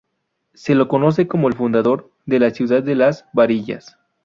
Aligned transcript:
Se 0.55 0.73
lo 0.73 0.87
conoce 0.87 1.27
como 1.27 1.47
el 1.47 1.53
fundador 1.53 2.09
de 2.25 2.39
la 2.39 2.49
ciudad 2.49 2.81
de 2.81 2.95
Las 2.95 3.27
Varillas. 3.33 3.99